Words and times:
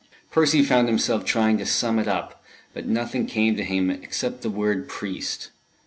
Percy 0.31 0.63
found 0.63 0.87
himself 0.87 1.23
trying 1.25 1.59
to 1.59 1.65
sum 1.67 1.99
it 1.99 2.07
up, 2.07 2.43
but 2.73 2.87
nothing 2.87 3.27
came 3.27 3.55
to 3.55 3.63
him 3.63 3.91
except 3.91 4.41
the 4.41 4.49
word 4.49 4.87
"priest." 4.89 5.51